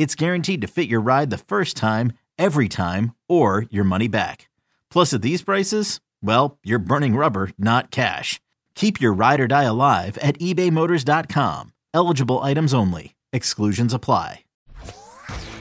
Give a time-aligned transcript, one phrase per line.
[0.00, 4.48] it's guaranteed to fit your ride the first time, every time, or your money back.
[4.90, 8.40] Plus, at these prices, well, you're burning rubber, not cash.
[8.74, 11.74] Keep your ride or die alive at ebaymotors.com.
[11.92, 13.14] Eligible items only.
[13.34, 14.44] Exclusions apply.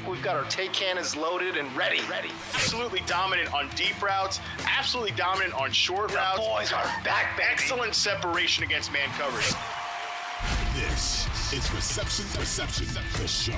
[0.10, 2.00] We've got our take cannons loaded and ready.
[2.10, 2.30] Ready.
[2.54, 4.40] Absolutely dominant on deep routes.
[4.66, 6.40] Absolutely dominant on short The routes.
[6.40, 7.50] boys are back, baby.
[7.52, 9.54] Excellent separation against man coverage.
[10.76, 12.88] This is Reception Perception,
[13.20, 13.54] the show.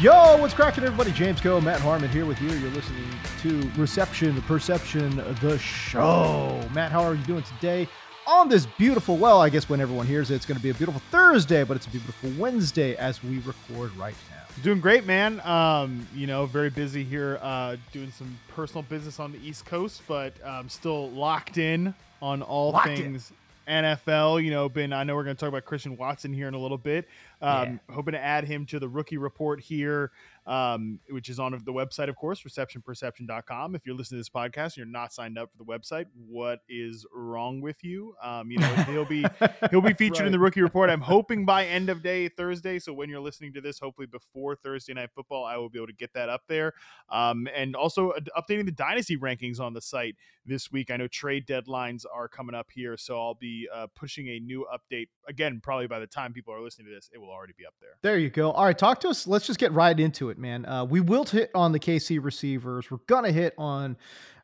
[0.00, 1.12] Yo, what's cracking, everybody?
[1.12, 2.48] James Koh, Matt Harmon here with you.
[2.48, 3.04] You're listening
[3.42, 6.58] to Reception, Perception, the show.
[6.72, 7.86] Matt, how are you doing today?
[8.26, 10.74] On this beautiful, well, I guess when everyone hears it, it's going to be a
[10.74, 14.62] beautiful Thursday, but it's a beautiful Wednesday as we record right now.
[14.62, 15.40] Doing great, man.
[15.40, 20.00] Um, you know, very busy here, uh, doing some personal business on the East Coast,
[20.08, 23.20] but um, still locked in on all Locked in.
[23.68, 24.42] NFL.
[24.42, 26.58] You know, been I know we're going to talk about Christian Watson here in a
[26.58, 27.08] little bit.
[27.40, 30.10] Um, Hoping to add him to the rookie report here,
[30.46, 33.74] um, which is on the website, of course, receptionperception.com.
[33.74, 36.60] If you're listening to this podcast and you're not signed up for the website, what
[36.68, 38.14] is wrong with you?
[38.22, 39.24] Um, you know, he'll be
[39.70, 40.90] he'll be featured in the rookie report.
[40.90, 42.78] I'm hoping by end of day Thursday.
[42.78, 45.86] So when you're listening to this, hopefully before Thursday night football, I will be able
[45.88, 46.74] to get that up there.
[47.08, 50.16] Um, and also uh, updating the dynasty rankings on the site
[50.46, 50.90] this week.
[50.90, 54.66] I know trade deadlines are coming up here, so I'll be uh, pushing a new
[54.72, 55.60] update again.
[55.62, 57.90] Probably by the time people are listening to this, it will already be up there.
[58.02, 58.50] There you go.
[58.50, 59.26] All right, talk to us.
[59.26, 60.66] Let's just get right into it, man.
[60.66, 62.90] Uh, we will hit on the KC receivers.
[62.90, 63.96] We're gonna hit on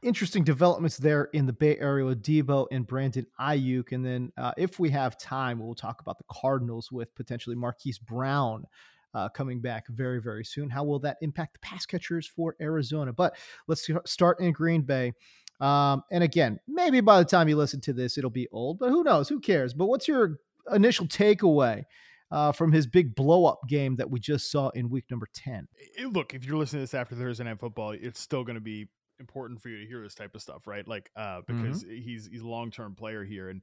[0.03, 4.53] interesting developments there in the Bay Area with Deebo and Brandon Aiyuk, and then uh,
[4.56, 8.65] if we have time, we'll talk about the Cardinals with potentially Marquise Brown.
[9.12, 10.71] Uh, coming back very, very soon.
[10.71, 13.12] How will that impact the pass catchers for Arizona?
[13.12, 13.37] But
[13.67, 15.12] let's start in Green Bay.
[15.61, 18.91] Um, and again, maybe by the time you listen to this, it'll be old, but
[18.91, 19.28] who knows?
[19.28, 19.75] Who cares?
[19.75, 20.39] But what's your
[20.72, 21.84] initial takeaway
[22.30, 25.66] uh, from his big blow up game that we just saw in week number 10.
[25.96, 28.60] It- look, if you're listening to this after Thursday night football, it's still going to
[28.60, 30.86] be important for you to hear this type of stuff, right?
[30.86, 33.62] Like, uh, because he's he's a long term player here, and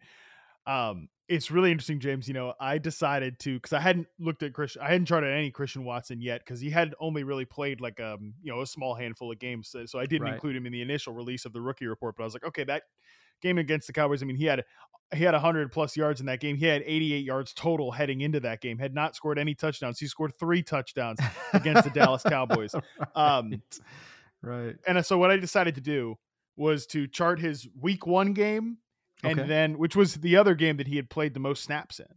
[0.67, 2.27] um, it's really interesting, James.
[2.27, 5.49] You know, I decided to because I hadn't looked at Christian, I hadn't charted any
[5.49, 8.93] Christian Watson yet because he had only really played like um, you know, a small
[8.93, 10.33] handful of games, so, so I didn't Right.
[10.33, 12.17] include him in the initial release of the rookie report.
[12.17, 12.83] But I was like, okay, that
[13.41, 14.21] game against the Cowboys.
[14.21, 14.63] I mean, he had
[15.15, 16.57] he had 100 plus yards in that game.
[16.57, 18.77] He had 88 yards total heading into that game.
[18.77, 19.99] Had not scored any touchdowns.
[19.99, 21.19] He scored three touchdowns
[21.53, 22.75] against the Dallas Cowboys.
[23.15, 23.61] Um,
[24.41, 24.75] right.
[24.85, 26.15] and so what I decided to do
[26.55, 28.77] was to chart his week one game,
[29.23, 29.47] and Okay.
[29.47, 32.07] then which was the other game that he had played the most snaps in.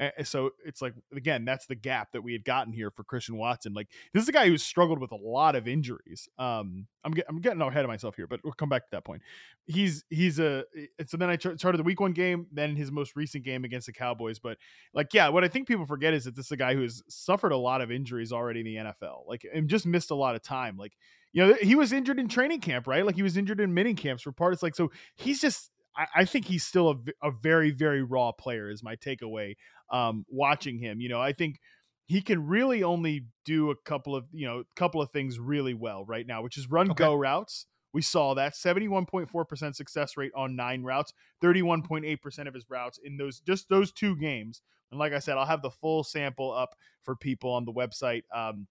[0.00, 3.36] A- So it's like again, that's the gap that we had gotten here for Christian
[3.36, 3.74] Watson.
[3.74, 6.28] Like this is a guy who's struggled with a lot of injuries.
[6.38, 9.04] Um, I'm get, I'm getting ahead of myself here, but we'll come back to that
[9.04, 9.22] point.
[9.66, 10.64] He's he's a
[11.06, 13.92] so then I charted the week one game, then his most recent game against the
[13.92, 14.38] Cowboys.
[14.38, 14.58] But
[14.94, 17.02] like yeah, what I think people forget is that this is a guy who has
[17.08, 20.34] suffered a lot of injuries already in the NFL, like and just missed a lot
[20.34, 20.76] of time.
[20.76, 20.96] Like
[21.32, 23.04] you know, he was injured in training camp, right?
[23.04, 24.54] Like he was injured in mini camps for part.
[24.54, 25.70] It's Like so, he's just.
[25.98, 28.70] I, I think he's still a very very raw player.
[28.70, 29.56] Is my takeaway.
[29.90, 31.60] Um, watching him, you know, I think
[32.06, 36.04] he can really only do a couple of you know couple of things really well
[36.04, 36.94] right now, which is run Okay.
[36.94, 37.66] go routes.
[37.94, 43.40] We saw that 71.4% success rate on nine routes, 31.8% of his routes in those
[43.40, 44.62] just those two games.
[44.90, 48.22] And like I said, I'll have the full sample up for people on the website.
[48.34, 48.66] Um,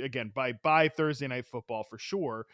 [0.00, 2.46] again, by by Thursday night football for sure.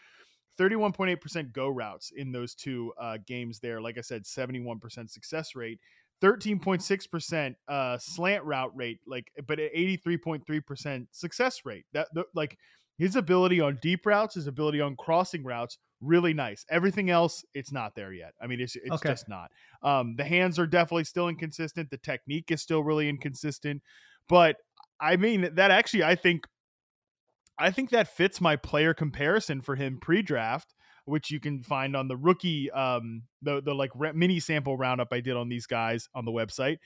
[0.58, 3.80] 31.8% go routes in those two uh, games there.
[3.80, 5.80] Like I said, 71% success rate.
[6.22, 12.56] 13.6% uh slant route rate like but at 83.3% success rate that the, like
[12.96, 17.72] his ability on deep routes his ability on crossing routes really nice everything else it's
[17.72, 19.02] not there yet i mean it's it's Okay.
[19.02, 19.50] just not
[19.82, 23.82] um the hands are definitely still inconsistent the technique is still really inconsistent
[24.28, 24.56] but
[25.00, 26.46] i mean that actually i think
[27.58, 30.74] I think that fits my player comparison for him pre-draft,
[31.06, 35.08] which you can find on the rookie, um, the the like re- mini sample roundup
[35.12, 36.78] I did on these guys on the website.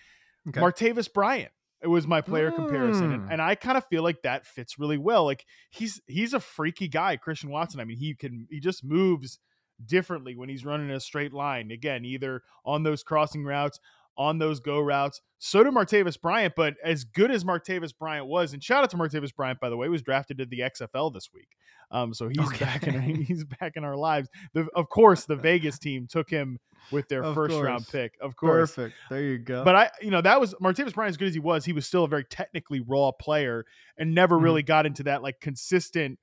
[0.48, 0.60] Okay.
[0.60, 1.52] Martavis Bryant.
[1.82, 3.32] It was my player comparison, and, Mm.
[3.32, 5.24] and I kind of feel like that fits really well.
[5.24, 7.80] Like he's he's a freaky guy, Christian Watson.
[7.80, 9.38] I mean, he can he just moves
[9.82, 11.70] differently when he's running a straight line.
[11.70, 13.80] Again, either on those crossing routes,
[14.18, 15.20] on those go routes.
[15.38, 18.96] So did Martavis Bryant, but as good as Martavis Bryant was, and shout out to
[18.96, 21.48] Martavis Bryant, by the way, was drafted to the XFL this week.
[21.90, 24.28] Um, so he's back in he's back in our lives.
[24.52, 26.58] The, of course, the Vegas team took him
[26.92, 28.14] with their Of first round pick.
[28.20, 28.74] Of course.
[28.74, 28.96] Perfect.
[29.08, 29.64] There you go.
[29.64, 31.64] But I, you know, that was Martavis Bryant as good as he was.
[31.64, 33.64] He was still a very technically raw player
[33.96, 34.42] and never Mhm.
[34.42, 36.18] really got into that like consistent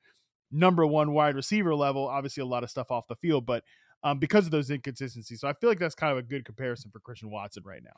[0.51, 2.07] number one wide receiver level.
[2.07, 3.63] Obviously, a lot of stuff off the field, but
[4.07, 5.41] um, because of those inconsistencies.
[5.41, 7.91] So I feel like that's kind of a good comparison for Christian Watson right now.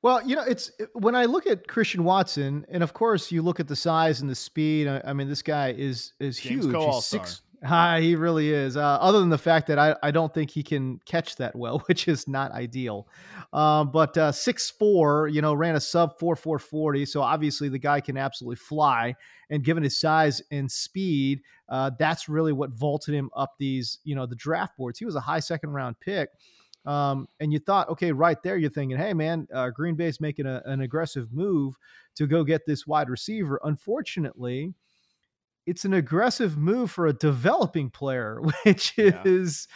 [0.00, 3.58] Well, you know, it's when I look at Christian Watson, and of course you look
[3.60, 4.86] at the size and the speed.
[4.86, 6.76] I, I mean, this guy is is James huge.
[6.76, 7.42] He's six.
[7.64, 8.76] Ah, he really is.
[8.76, 11.80] Uh, other than the fact that I, I don't think he can catch that well,
[11.86, 13.08] which is not ideal.
[13.52, 17.04] Um, but uh, six four, you know, ran a sub four four forty.
[17.04, 19.16] So obviously the guy can absolutely fly.
[19.50, 24.14] And given his size and speed, uh, that's really what vaulted him up these, you
[24.14, 24.98] know, the draft boards.
[24.98, 26.30] He was a high second round pick.
[26.86, 30.46] Um, and you thought, okay, right there, you're thinking, hey, man, uh, Green Bay's making
[30.46, 31.74] a, an aggressive move
[32.14, 33.60] to go get this wide receiver.
[33.64, 34.72] Unfortunately,
[35.68, 39.68] it's an aggressive move for a developing player, which is,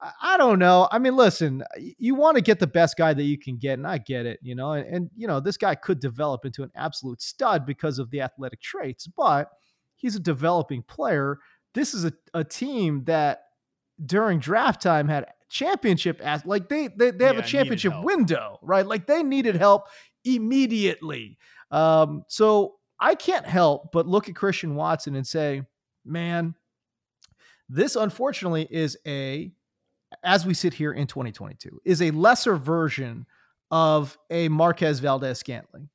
[0.00, 0.88] I I don't know.
[0.90, 1.62] I mean, listen,
[1.98, 4.38] you want to get the best guy that you can get, and I get it,
[4.42, 7.98] you know, and, and you know, this guy could develop into an absolute stud because
[7.98, 9.48] of the athletic traits, but
[9.96, 11.38] he's a developing player.
[11.74, 13.42] This is a, a team that
[14.04, 18.58] during draft time had championship as like they they, they have Yeah, a championship window,
[18.62, 18.86] right?
[18.86, 19.84] Like they needed help
[20.24, 21.38] immediately.
[21.70, 25.62] Um, so I can't help but look at Christian Watson and say,
[26.04, 26.54] man,
[27.68, 29.50] this unfortunately is a,
[30.22, 33.26] as we sit here in 2022, is a lesser version
[33.70, 35.88] of a Marquez Valdes-Scantling,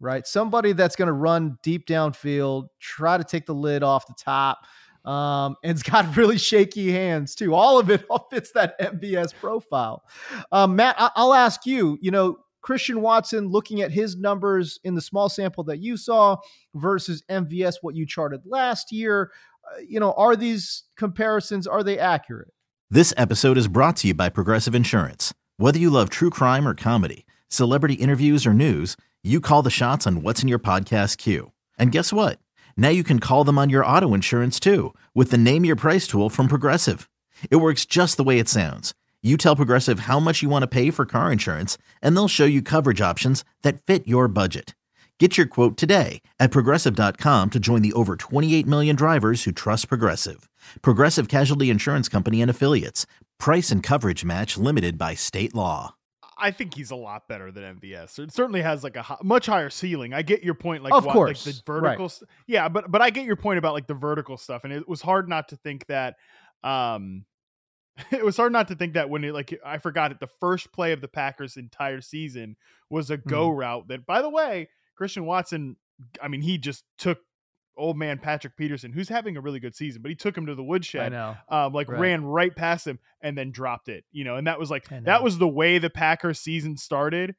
[0.00, 0.26] right?
[0.26, 4.60] Somebody that's going to run deep downfield, try to take the lid off the top,
[5.04, 7.54] um, and it's got really shaky hands too.
[7.54, 10.04] All of it all fits that MVS profile.
[10.52, 11.98] Um, Matt, I- I'll ask you.
[12.00, 12.38] You know,
[12.68, 16.36] Christian Watson, looking at his numbers in the small sample that you saw
[16.74, 19.32] versus MVS, what you charted last year.
[19.64, 22.52] uh, you know, are these comparisons are they accurate?
[22.90, 25.32] This episode is brought to you by Progressive Insurance.
[25.56, 30.06] Whether you love true crime or comedy, celebrity interviews or news, you call the shots
[30.06, 31.52] on what's in your podcast queue.
[31.78, 32.38] And guess what?
[32.76, 36.06] Now you can call them on your auto insurance too with the Name Your Price
[36.06, 37.08] tool from Progressive.
[37.50, 38.92] It works just the way it sounds.
[39.28, 42.44] You tell Progressive how much you want to pay for car insurance, and they'll show
[42.46, 44.74] you coverage options that fit your budget.
[45.18, 49.88] Get your quote today at progressive.com to join the over 28 million drivers who trust
[49.90, 50.48] Progressive.
[50.80, 53.04] Progressive Casualty Insurance Company and Affiliates.
[53.38, 55.94] Price and coverage match limited by state law.
[56.38, 58.18] I think he's a lot better than MVS.
[58.20, 60.14] It certainly has like a hi- much higher ceiling.
[60.14, 61.80] I get your point, like Of why- course, like the right.
[61.82, 62.08] vertical.
[62.08, 64.88] st- Yeah, but but I get your point about like the vertical stuff, and it
[64.88, 66.14] was hard not to think that.
[66.64, 67.24] um
[68.12, 70.20] It was hard not to think that when it like I forgot it.
[70.20, 72.56] The first play of the Packers' entire season
[72.90, 73.58] was a go Mm-hmm.
[73.58, 73.88] route.
[73.88, 75.76] That, by the way, Christian Watson.
[76.22, 77.18] I mean, he just took
[77.76, 80.54] old man Patrick Peterson, who's having a really good season, but he took him to
[80.54, 81.12] the woodshed.
[81.12, 81.36] I know.
[81.48, 82.00] um, like Right.
[82.00, 85.22] ran right past him and then dropped it, you know, and that was like that
[85.24, 87.34] was the way the Packers season started,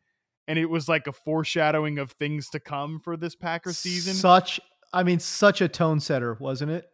[0.47, 4.13] and it was like a foreshadowing of things to come for this Packers season.
[4.13, 4.59] Such,
[4.93, 6.88] I mean, such a tone setter, wasn't it?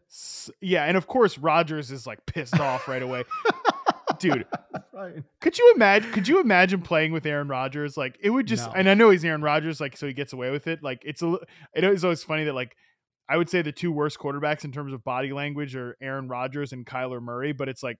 [0.62, 3.24] Yeah, and of course Rodgers is like pissed off right away.
[4.20, 4.46] Dude,
[4.94, 5.24] Right.
[5.42, 7.98] could you imagine could you imagine playing with Aaron Rodgers?
[7.98, 8.74] Like it would just No.
[8.78, 10.82] and I know he's Aaron Rodgers, like so he gets away with it.
[10.82, 11.38] Like it's a
[11.74, 12.76] it is always funny that like
[13.28, 16.72] I would say the two worst quarterbacks in terms of body language are Aaron Rodgers
[16.72, 17.98] and Kyler Murray, but it's like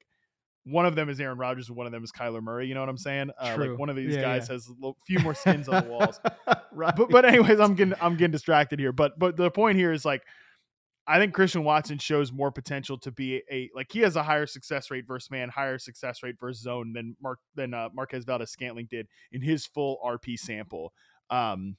[0.64, 2.68] one of them is Aaron Rodgers and one of them is Kyler Murray.
[2.68, 3.32] You know what I'm saying?
[3.38, 3.72] Uh, True.
[3.72, 4.54] like one of these Yeah, guys yeah.
[4.54, 6.20] has a few more skins on the walls.
[6.72, 6.96] right.
[6.96, 8.94] But but anyways, I'm getting I'm getting distracted here.
[8.94, 10.22] But but the point here is like
[11.08, 14.48] I think Christian Watson shows more potential to be a like he has a higher
[14.48, 18.88] success rate versus man, higher success rate versus zone than Mark than uh, Marquez Valdes-Scantling
[18.90, 20.94] did in his full RP sample
[21.30, 21.78] um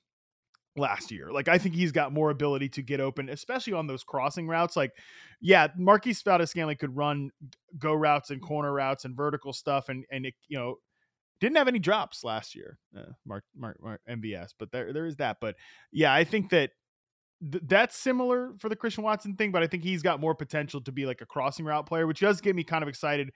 [0.76, 1.32] last year.
[1.32, 4.76] Like I think he's got more ability to get open, especially on those crossing routes.
[4.76, 4.92] Like,
[5.40, 7.30] yeah, Marquise Valdes-Scantling could run
[7.78, 10.76] go routes and corner routes and vertical stuff, and and it you know
[11.40, 15.16] didn't have any drops last year, uh, Mark, Mark Mark MVS, but there there is
[15.16, 15.38] that.
[15.40, 15.56] But
[15.92, 16.70] yeah, I think that
[17.40, 20.80] th- that's similar for the Christian Watson thing, but I think he's got more potential
[20.82, 23.32] to be like a crossing route player, which does get me kind of excited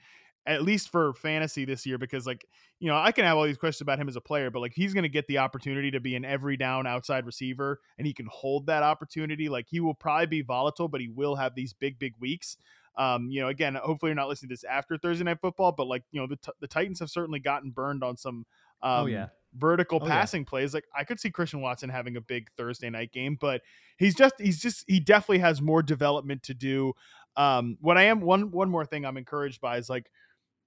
[0.46, 2.46] at least for fantasy this year because like
[2.78, 4.72] you know I can have all these questions about him as a player, but like
[4.74, 8.12] he's going to get the opportunity to be an every down outside receiver and he
[8.14, 9.48] can hold that opportunity.
[9.48, 12.56] Like he will probably be volatile, but he will have these big big weeks.
[12.96, 15.86] Um, you know, again, hopefully you're not listening to this after Thursday night football, but
[15.86, 18.46] like you know the t- the Titans have certainly gotten burned on some.
[18.82, 20.12] Um, oh yeah vertical Oh, yeah.
[20.12, 20.74] passing plays.
[20.74, 23.62] Like I could see Christian Watson having a big Thursday night game, but
[23.98, 26.92] he's just he's just he definitely has more development to do.
[27.36, 30.10] Um, what I am one one more thing I'm encouraged by is like,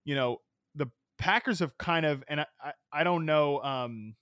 [0.05, 0.41] you know,
[0.75, 4.15] the Packers have kind of and I I, I don't know um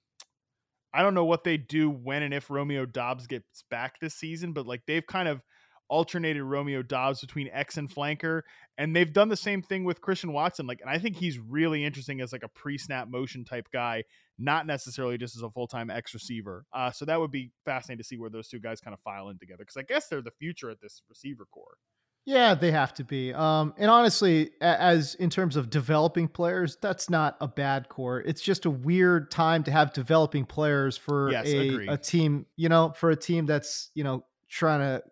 [0.94, 4.52] I don't know what they do when and if Romeo Doubs gets back this season,
[4.54, 5.42] but like they've kind of
[5.92, 8.42] alternated Romeo Doubs between X and flanker,
[8.78, 10.66] and they've done the same thing with Christian Watson.
[10.66, 14.06] Like, and I think he's really interesting as like a pre-snap motion type guy,
[14.40, 16.66] not necessarily just as a full-time X receiver.
[16.74, 19.28] Uh, so that would be fascinating to see where those two guys kind of file
[19.30, 21.76] in together because I guess they're the future at this receiver core.
[22.24, 23.34] Yeah, they have to be.
[23.34, 28.22] Um, and honestly, as in terms of developing players, that's not a bad core.
[28.22, 31.90] It's just a weird time to have developing players for Yes, a, agreed.
[31.90, 35.04] a team, you know, for a team that's, you know, trying to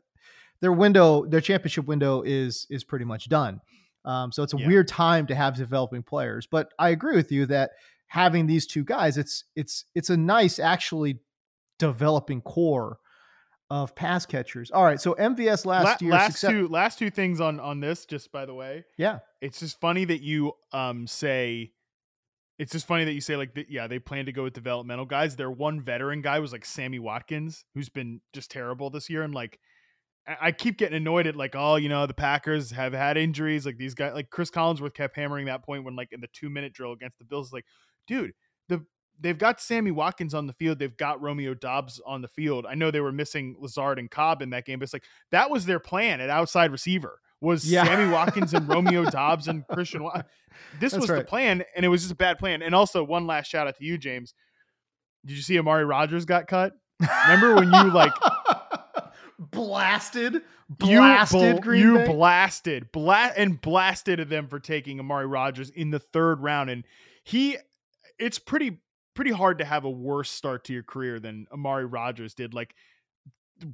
[0.62, 3.62] their window, their championship window is is pretty much done.
[4.06, 4.68] Um, so it's a Yeah.
[4.68, 6.48] weird time to have developing players.
[6.48, 7.72] But I agree with you that
[8.08, 11.20] having these two guys, it's it's it's a nice actually
[11.78, 13.00] developing core
[13.70, 14.72] of pass catchers.
[14.72, 17.80] All right, so MVS last La- year last success- two last two things on on
[17.80, 18.84] this, just by the way.
[18.98, 19.20] yeah.
[19.42, 21.72] it's just funny that you um say
[22.58, 25.36] it's just funny that you say like yeah they plan to go with developmental guys
[25.38, 29.34] their one veteran guy was like sammy watkins who's been just terrible this year and
[29.34, 29.58] like
[30.28, 33.66] I- keep getting annoyed at like, oh, you know, the Packers have had injuries.
[33.66, 36.50] Like these guys, like Chris Collinsworth kept hammering that point when, like, in the two
[36.50, 37.66] minute drill against the Bills, like,
[38.08, 38.34] dude,
[38.68, 38.86] the
[39.20, 42.66] they've got Sammy Watkins on the field, they've got Romeo Doubs on the field.
[42.70, 45.50] I know they were missing Lazard and Cobb in that game, but it's like that
[45.50, 47.86] was their plan at outside receiver was Yeah.
[47.86, 50.04] Sammy Watkins and Romeo Doubs and Christian.
[50.04, 50.22] Wa-
[50.80, 52.62] this That's was the plan, and it was just a bad plan.
[52.62, 54.34] And also, one last shout out to you, James.
[55.26, 56.74] Did you see Amari Rodgers got cut?
[57.28, 58.14] Remember when you like
[59.40, 62.06] blasted, blasted you, bl- Green you Bay?
[62.08, 66.84] blasted, bla- and blasted them for taking Amari Rodgers in the third round, and
[67.24, 67.58] he,
[68.18, 68.82] it's pretty
[69.16, 72.54] pretty hard to have a worse start to your career than Amari Rodgers did.
[72.54, 72.74] Like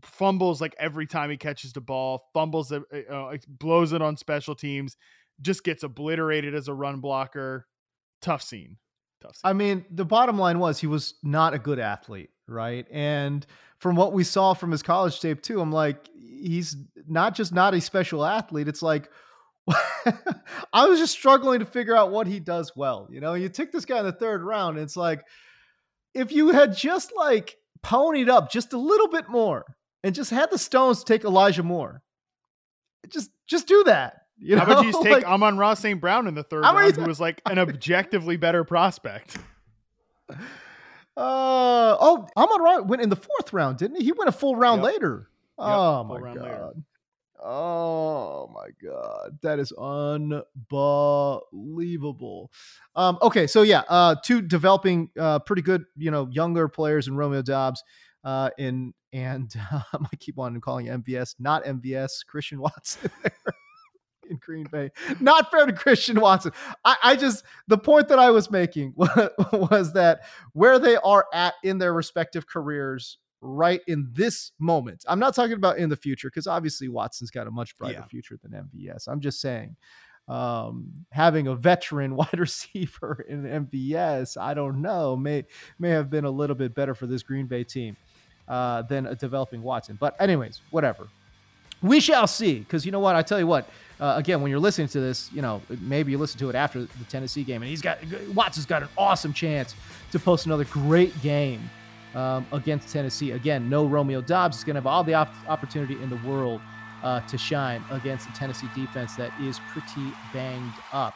[0.01, 2.79] fumbles like every time he catches the ball, fumbles, uh,
[3.11, 4.97] uh, blows it on special teams,
[5.41, 7.67] just gets obliterated as a run blocker.
[8.21, 8.77] Tough scene.
[9.21, 9.41] Tough scene.
[9.43, 12.87] I mean, the bottom line was he was not a good athlete, right?
[12.89, 13.45] And
[13.85, 16.75] from what we saw from his college tape too, I'm like, he's
[17.07, 18.67] not just not a special athlete.
[18.67, 19.11] It's like
[20.73, 23.07] I was just struggling to figure out what he does well.
[23.11, 25.23] You know, you took this guy in the third round, and it's like
[26.15, 29.63] if you had just like ponied up just a little bit more
[30.03, 32.01] and just had the stones to take Elijah Moore,
[33.09, 34.21] just just do that.
[34.39, 36.01] You know, How about you just take Like- Amon-Ra St.
[36.01, 39.37] Brown in the third How about you round, who was like an objectively better prospect?
[41.17, 44.03] Uh oh, Amon Ra went in the fourth round, didn't he?
[44.05, 44.93] He went a full round Yep.
[44.93, 45.29] later.
[45.57, 46.43] oh full my god.
[46.43, 46.69] later.
[47.43, 49.37] Oh my god.
[49.41, 52.51] That is unbelievable.
[52.95, 57.15] Um, okay, so yeah, uh two developing uh pretty good, you know, younger players in
[57.15, 57.81] Romeo Doubs
[58.23, 59.53] uh in and
[59.93, 63.31] um, I keep on calling MVS, not MVS, Christian Watson there
[64.29, 64.91] in Green Bay.
[65.19, 66.51] Not fair to Christian Watson.
[66.83, 70.21] I, I just the point that I was making was, was that
[70.53, 75.03] where they are at in their respective careers right in this moment.
[75.07, 78.05] I'm not talking about in the future because obviously Watson's got a much brighter Yeah.
[78.05, 79.07] future than MVS.
[79.07, 79.75] I'm just saying
[80.27, 85.43] um having a veteran wide receiver in MVS, I don't know, may
[85.77, 87.95] may have been a little bit better for this Green Bay team
[88.47, 89.97] uh than a developing Watson.
[89.99, 91.07] But anyways, whatever.
[91.81, 92.59] We shall see.
[92.59, 93.15] Because you know what?
[93.15, 93.69] I tell you what.
[93.99, 96.81] Uh, again, when you're listening to this, you know maybe you listen to it after
[96.81, 97.97] the Tennessee game, and he's got
[98.33, 99.73] Watson's got an awesome chance
[100.11, 101.69] to post another great game
[102.13, 103.31] um, against Tennessee.
[103.31, 106.59] Again, no Romeo Doubs is going to have all the op- opportunity in the world
[107.03, 111.13] uh, to shine against the Tennessee defense that is pretty banged up.